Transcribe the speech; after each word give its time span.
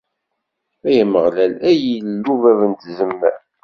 Ay 0.87 0.97
Ameɣlal, 1.03 1.53
ay 1.69 1.81
Illu 1.97 2.33
bab 2.41 2.59
n 2.71 2.73
tzemmar. 2.73 3.35